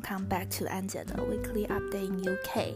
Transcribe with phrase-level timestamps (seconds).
[0.00, 2.74] Come back to 安姐的 Weekly Update in UK。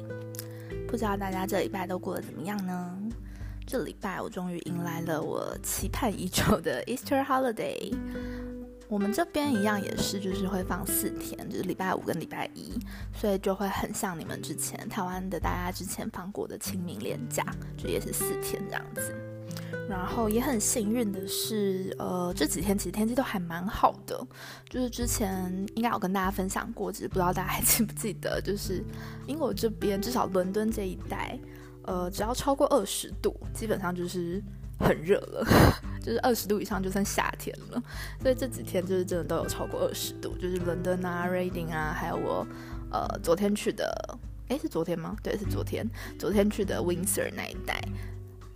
[0.88, 2.98] 不知道大家这礼拜都过得怎么样呢？
[3.66, 7.94] 这礼拜我终于迎来了我期盼已久的 Easter Holiday。
[8.88, 12.78] 我们这边一样也是，就是会放四天，就是礼拜五跟礼拜一，
[13.14, 17.42] 所以就会很像你们之前台湾的大家之前放过的清明连假，
[17.76, 19.31] 就也是四天这样子。
[19.88, 24.26] 然后也很幸运的是，呃，这几天其实天气都还蛮好的。
[24.68, 28.82] 就是之前应该有跟大家分享过，只是不知道大家还记不记得，就是
[29.26, 31.38] 英国这边至少伦敦这一带，
[31.82, 34.42] 呃，只要超过二十度，基本上就是
[34.78, 35.46] 很热了，
[36.00, 37.82] 就是二十度以上就算夏天了。
[38.22, 42.46] 所以这几天就是真的都有超过二十度，就是伦敦啊、Reading 啊，还有我
[42.90, 45.16] 呃昨天去的，诶，是昨天吗？
[45.22, 45.86] 对，是昨天，
[46.18, 47.82] 昨天去的 Windsor 那一带。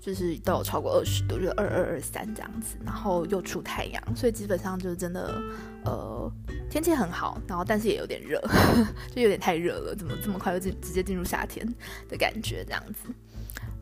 [0.07, 5.43] 就是都有超过二十度，就二二二三这样子，然后又出太阳，所以基本上就是真的，
[5.85, 6.33] 呃，
[6.71, 8.41] 天气很好，然后但是也有点热，
[9.13, 11.67] 就有点太热了，怎么这么快就进直接进入夏天
[12.09, 13.09] 的感觉这样子，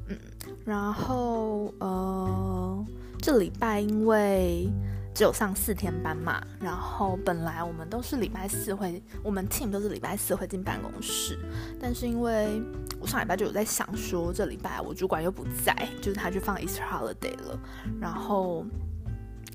[0.08, 0.18] 嗯，
[0.64, 2.86] 然后呃，
[3.18, 4.70] 这礼拜因为。
[5.14, 11.38] 只有上四天班嘛，然后本来我们都是礼拜四会，我们 team 都是礼拜四会进办公室，
[11.80, 12.60] 但是因为
[13.00, 17.58] 我上礼拜就有在想说，这礼拜我主管又不在，就是他去放 Easter holiday 了，
[18.00, 18.66] 然后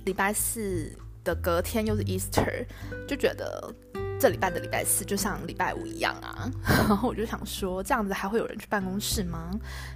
[0.06, 0.92] 礼拜四
[1.24, 2.66] 的隔天又是 Easter，
[3.06, 3.74] 就觉得。
[4.20, 9.50] 这礼拜的礼拜四就像礼拜五一样啊，然 后我就想说，这样子还会有人去办公室吗？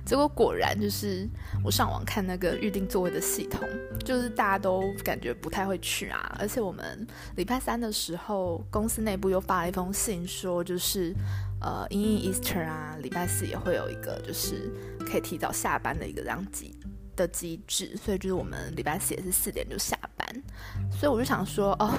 [0.06, 1.28] 结果果然就是
[1.62, 3.68] 我上网看那个预定座位的系统，
[4.06, 6.34] 就是大家都感觉不太会去啊。
[6.40, 11.14] 而且我们礼拜三的时候，公司内部又发了一封信，说就是
[11.60, 14.72] 呃，因为 Easter 啊，礼拜四也会有一个就是
[15.06, 16.74] 可以提早下班的一个这样机
[17.18, 20.44] 的机制，所以就是我们礼拜四也是四点就下班，
[20.90, 21.94] 所以我就想说哦。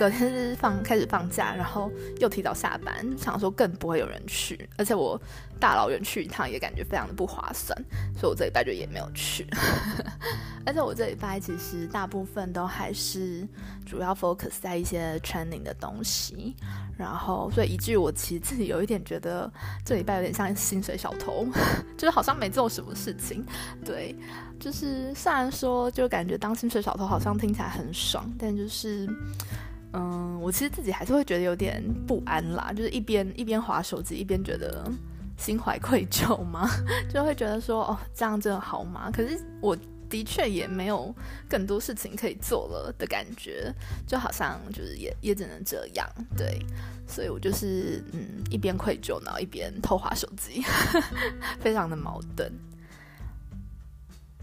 [0.00, 5.20] 隔天是放开始放假，然后又提早下班，想说更不会有人去，而且我
[5.60, 7.76] 大老远去一趟也感觉非常的不划算，
[8.18, 9.46] 所以我这礼拜就也没有去。
[10.64, 13.46] 而且我这礼拜其实大部分都还是
[13.84, 16.56] 主要 focus 在一些 training 的东西，
[16.96, 19.52] 然后所以以至于我其实自己有一点觉得
[19.84, 21.46] 这礼拜有点像薪水小偷，
[21.98, 23.44] 就是好像没做什么事情。
[23.84, 24.16] 对，
[24.58, 29.06] 就是虽然说就感觉当薪水小偷好像听起来很爽，但就是。
[29.92, 34.90] 嗯，我其实自己还是会觉得有点不安啦，就是一边一边划手机，一边觉得
[35.36, 36.68] 心怀愧疚嘛，
[37.12, 39.10] 就会觉得说，哦，这样真的好吗？
[39.12, 39.76] 可是我
[40.08, 41.14] 的确也没有
[41.48, 43.72] 更多事情可以做了的感觉，
[44.06, 46.58] 就好像就是也也只能这样，对，
[47.06, 50.62] 所以我就是嗯，一边愧疚，然后一边偷划手机，
[51.60, 52.52] 非常的矛盾。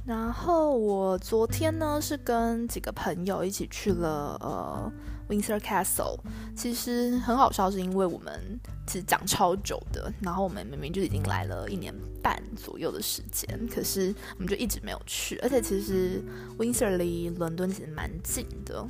[0.06, 4.90] 然后我昨天呢是跟几个朋友一起去了呃
[5.29, 6.19] Windsor Castle，
[6.55, 11.93] 其实很好笑，是因为我们其实讲超久的，然后我们明明就已经来了一年
[12.23, 16.23] 半左右的时间，可是我们就一直没有去，而且其实
[16.57, 18.88] Windsor 离伦敦其实蛮近的，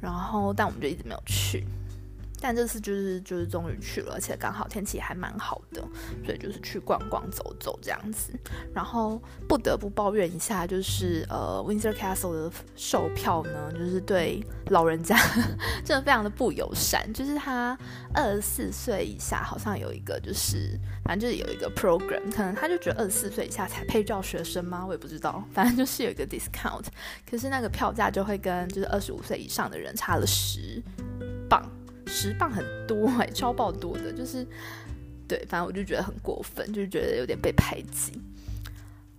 [0.00, 1.66] 然后但我们就一直没有去。
[2.40, 5.82] 但这次就是就是终于去了，而且刚好天气还蛮好的，
[6.24, 8.32] 所以就是去逛逛走走这样子。
[8.74, 15.16] 然后不得不抱怨一下，就是呃，Windsor Castle 的售票呢，就是对老人家
[15.84, 17.12] 真的非常的不友善。
[17.12, 17.76] 就是他
[18.14, 24.84] 二十四岁以下好像有一个，就是反正就是有一个 program，可能他就觉得二十四岁以下才配叫学生吗？
[24.86, 26.84] 我也不知道，反正就是有一个 discount，
[27.28, 30.82] 可是那个票价就会跟就是二十五岁以上的人差了十
[31.48, 31.62] 磅。
[32.08, 34.44] 十磅很多哎， 超爆多的，就是，
[35.28, 38.20] 对，反正我就觉得很过分，就是觉得有点被排挤。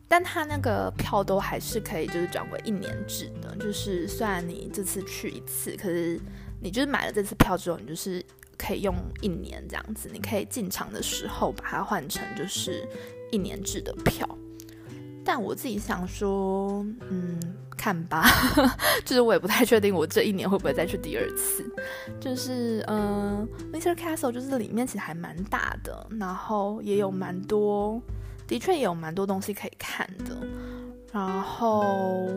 [0.08, 6.20] 但他那个票都还是可以，就是转为一年制的，就是虽然你这次去一次，可是
[6.60, 8.26] 你就是买了这次票之后，你就是
[8.58, 12.84] 可以用一年这样子，你可以进场的时候把它换成就是
[13.32, 14.28] 一年制的票。
[15.24, 17.40] 但我自己想说，嗯。
[17.80, 18.26] 看吧，
[19.06, 21.64] 就是我也不太确定，我这一年会不会再去第二次。
[22.20, 28.02] 就是，嗯，Windsor Castle 就是里面其实还蛮大的，然后也有蛮多，
[28.46, 30.36] 的确也有蛮多东西可以看的。
[31.14, 32.28] 然后，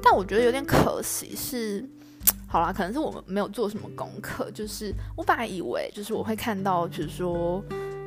[0.00, 1.84] 但我觉得有点可惜是，
[2.46, 4.50] 好啦，可能是我们没有做什么功课。
[4.52, 7.62] 就是我本来以为，就是我会看到，比如说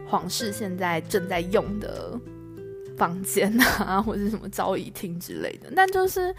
[0.07, 2.18] 皇室现在正在用的。
[2.97, 6.33] 房间啊， 或者什么招仪厅之类的，但就是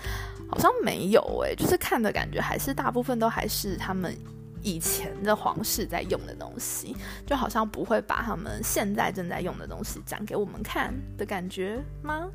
[0.49, 4.17] 好像没有诶，就是看的感觉还是大部分都还是他们
[4.63, 12.29] 以前的皇室在用的东西，就好像不会把他们现在正在用的东西讲给我们看的感觉吗？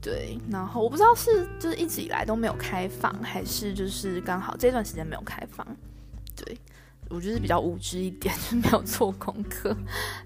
[0.00, 5.64] 对，然后我不知道是就是一直以来都没有开放，还是就是刚好这段时间没有开放。
[6.34, 6.58] 对，
[7.12, 9.76] 我就是比较无知一点， 就没有做功课。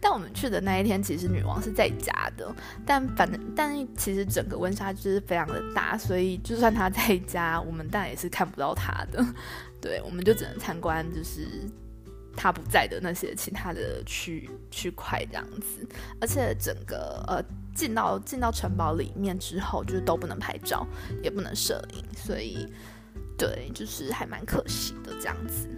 [0.00, 2.54] 但我们去的那一天，其实女王是在家的。
[2.86, 9.24] 但反正，但其实整个温莎就是非常的大，所以就算她在家，我们当然也是看不到她的。
[9.82, 11.46] 对，我们就只能参观，就是
[12.36, 15.86] 她不在的那些其他的区区块这样子。
[16.20, 17.42] 而且整个呃
[17.74, 20.86] 进到进到城堡里面之后，就是都不能拍照，
[21.22, 22.68] 也不能摄影，所以
[23.36, 25.68] 对，就是还蛮可惜的这样子。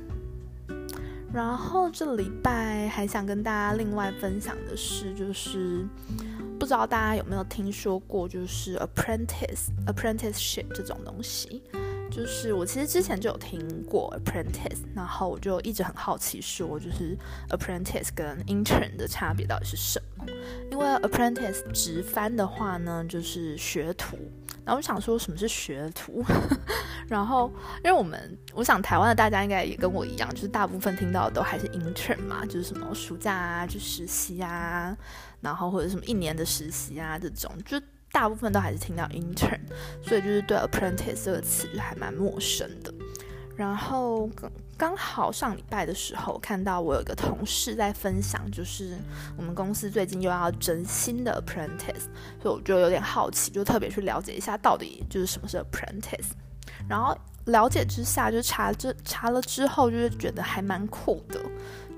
[1.32, 5.86] 然后这礼拜还想跟大家另外分享的是，就是
[6.58, 11.62] 不知道大家有没有听说过，就是 apprentice apprenticeship 这种东西。
[12.10, 17.16] 就是我其实之前就有听过 apprentice，然后我就一直很好奇，说就是
[17.50, 20.24] apprentice 跟 intern 的差别到底是什么？
[20.70, 24.16] 因为 apprentice 直翻的话呢，就是学徒。
[24.64, 26.22] 然后我想说什么是学徒，
[27.08, 27.50] 然后
[27.82, 34.94] 因为我们我想台湾的大家应该也跟我一样，就是大部分听到的都还是 intern 嘛，就是什么暑假啊就实习啊，
[35.40, 39.60] 然后或者什么一年的实习啊这种，就大部分都还是听到 intern，
[40.02, 42.92] 所以就是对 apprentice 这个词就还蛮陌生的。
[43.56, 48.96] 然后刚刚好上礼拜的时候看到我有个同事在分享，就是
[49.36, 52.06] 我们公司最近又要征新的 apprentice，
[52.40, 56.30] 所以我就有点好奇，就特别去了解一下到底就是什么是 apprentice。
[56.88, 57.16] 然后
[57.46, 61.40] 了解之下就查这查了之后，就是觉得还蛮酷的，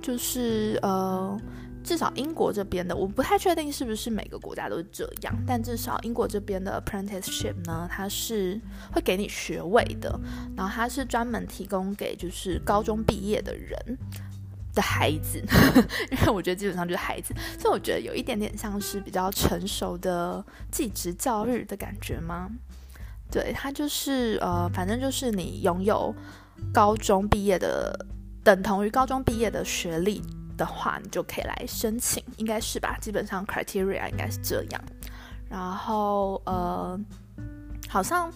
[0.01, 1.39] 就是呃。
[1.83, 8.61] 至少英国这边的，我不太确定是不是每个国家都是这样，但至少英国这边的 apprenticeship 呢，它是
[8.93, 10.21] 会给你学位的，
[10.57, 13.77] 然后它是专门提供给就是高中毕业的人
[14.75, 15.43] 的孩子，
[16.13, 22.51] 因为我觉得基本上就是孩子，所以我觉得有一点点像是比较成熟的继职教育的感觉吗？
[23.31, 26.15] 对，它就是呃，反正就是你拥有
[26.73, 28.07] 高中毕业的，
[28.45, 30.23] 等同于高中毕业的学历。
[30.61, 32.99] 的话，你就可以来申请，应该是吧？
[33.01, 34.81] 基本上 criteria 应该是这样。
[35.49, 37.01] 然后呃，
[37.89, 38.31] 好像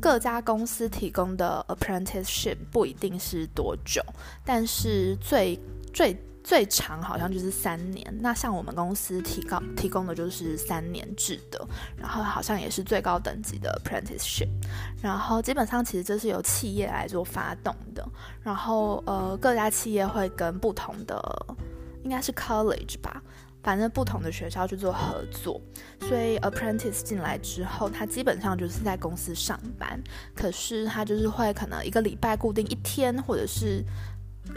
[0.00, 4.00] 各家公司提供的 apprenticeship 不一定是多久，
[4.44, 5.58] 但是最
[5.92, 6.16] 最
[6.46, 8.06] 最长好像就是三年。
[8.20, 11.66] 那像我们公司提高提供的就是三年制的，
[11.96, 14.48] 然后好像也是最高等级的 apprenticeship。
[15.02, 18.08] 然后基本上其实这是由企业来做发动的，
[18.44, 21.20] 然后呃各家企业会跟不同的
[22.04, 23.20] 应该是 college 吧，
[23.60, 25.60] 反正不同的学校去做合作，
[26.02, 30.00] 所以 apprentice 进来之后，他基本上就是在公司上班，
[30.32, 33.84] 可是他就是会可能一个礼拜固定一天，或者是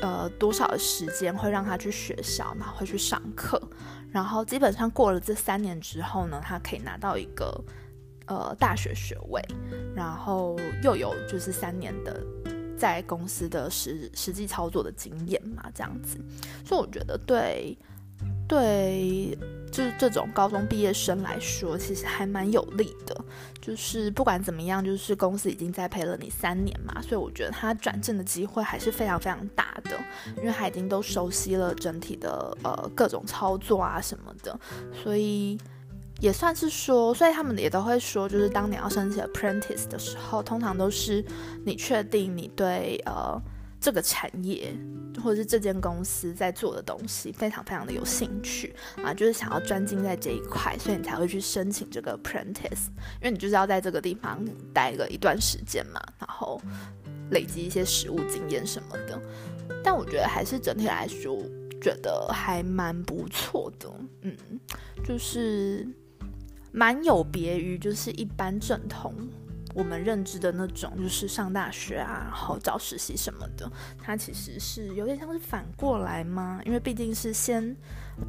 [0.01, 3.62] 呃多少的时间会让他去学校，然后会去上课，
[4.12, 7.63] 然后基本上过了这三年之后呢，他可以拿到一个
[8.27, 9.41] 呃大学学位，
[9.95, 12.24] 然后又有就是三年的。
[12.80, 16.18] 在公司的实实际操作的经验嘛，这样子，
[16.63, 17.77] 所以我觉得对
[18.47, 19.38] 对，
[19.71, 23.16] 就是这种高中毕业生来说，其实还蛮有利的。
[23.62, 29.92] 就是不管怎么样，就是公司已经栽培了你三年嘛，所以我觉得他转正的机会还是非常非常大的，
[30.38, 34.60] 因为他已经都熟悉了整体的呃各种操作啊什么的，
[35.04, 35.57] 所以。
[36.21, 41.23] 也算是说，所以他们也都会说，就是当你要申请 apprentice 的时候，通常都是
[41.64, 43.42] 你确定你对呃
[43.80, 44.74] 这个产业
[45.24, 52.88] 或者是这间公司在做的东西非常非常的有兴趣啊，就是想要专精在这一块，所以你才会去申请这个 Prentice
[53.21, 54.44] 因为你就是要在这个地方
[54.74, 56.62] 待个一段时间嘛，然后
[57.31, 59.21] 累积一些实务经验什么的。
[59.83, 61.42] 但我觉得还是整体来说，
[61.81, 63.90] 觉得还蛮不错的，
[64.21, 64.36] 嗯，
[65.04, 65.88] 就是。
[66.71, 69.12] 蛮有别于就是一般正统
[69.80, 73.71] 我们认知的那种，就是上大学啊，然后找实习什么的。
[73.98, 76.59] 它其实是有点像是反过来吗？
[76.66, 77.74] 因为毕竟是先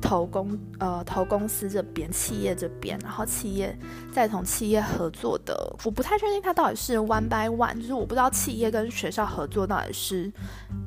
[0.01, 3.77] 投公呃投公司这边，企业这边，然后企业
[4.13, 5.77] 再同企业合作的。
[5.85, 10.33] 我不太确定它到底是 one by one，就是我不知道企业跟学校合作到底是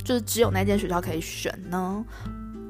[0.06, 2.06] 就是只有那间学校可以选呢。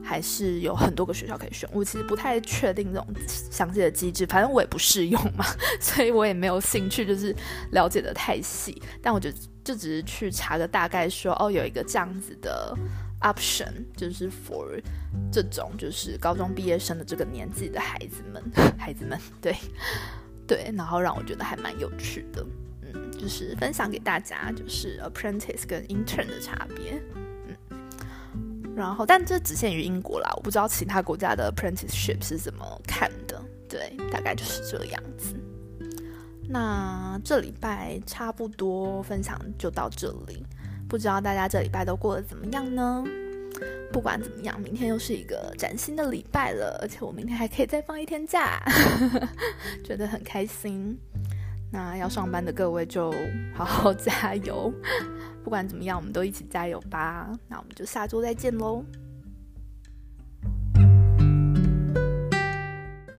[0.04, 5.46] 还是有很多个学校可以选，我其实不太确定这种详细的机制，反正我也不适用嘛，
[5.80, 7.36] 所以我也没有兴趣就是
[7.72, 8.82] 了解的太细。
[9.02, 9.32] 但我就
[9.64, 12.76] 就只是去查个大概，说哦有一个这样子的
[13.22, 14.82] option，就是 for
[15.32, 18.44] 这种就是高中毕业生的这个年纪的孩子们，
[18.78, 19.56] 孩子们，对
[20.46, 22.46] 对，然后让我觉得还蛮有趣的，
[22.82, 27.02] 嗯，就是分享给大家，就是 apprentice 跟 intern 的差别。
[28.76, 33.42] 然后，但这只限于英国啦，我不知道其他国家的 apprenticeship 是怎么看的。
[33.70, 35.36] 对，大概就是这样子。
[36.48, 40.46] 那这礼拜差不多分享就到这里，
[40.88, 43.04] 不知道大家这礼拜都过得怎么样呢？
[43.92, 48.60] 不管怎么样，明天又是一个崭新的礼拜了，而且我明天还可以再放一天假，
[49.86, 51.00] 觉得很开心。
[51.74, 53.12] 那要上班的各位就
[53.52, 54.72] 好好 加油，
[55.44, 57.28] 不管怎么样，我们都一起加油吧。
[57.48, 58.86] 那我们就下周再见喽。